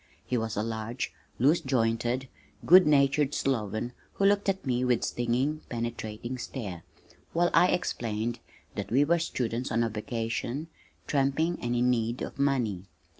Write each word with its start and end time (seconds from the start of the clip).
He 0.25 0.35
was 0.35 0.57
a 0.57 0.63
large, 0.63 1.13
loose 1.37 1.61
jointed, 1.61 2.27
good 2.65 2.87
natured 2.87 3.35
sloven 3.35 3.93
who 4.13 4.25
looked 4.25 4.49
at 4.49 4.65
me 4.65 4.83
with 4.83 5.03
stinging, 5.03 5.59
penetrating 5.69 6.39
stare, 6.39 6.81
while 7.33 7.51
I 7.53 7.67
explained 7.67 8.39
that 8.73 8.89
we 8.89 9.05
were 9.05 9.19
students 9.19 9.71
on 9.71 9.83
a 9.83 9.89
vacation 9.89 10.69
tramping 11.05 11.59
and 11.61 11.75
in 11.75 11.91
need 11.91 12.23
of 12.23 12.39
money. 12.39 12.85